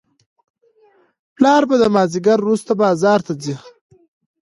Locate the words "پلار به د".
1.35-1.83